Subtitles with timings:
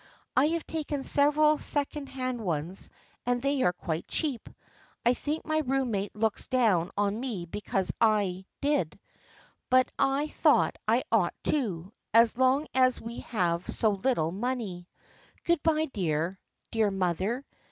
[0.35, 2.89] I have taken several second hand ones
[3.23, 4.49] and they are quite cheap.
[5.05, 8.99] I think my roommate looks down on me because I did,
[9.69, 14.89] but I thought I ought to, as long as we have so little money.
[15.43, 16.39] Good bye, dear,
[16.71, 17.45] dear mother.